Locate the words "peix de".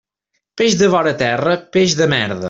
0.61-0.89, 1.77-2.09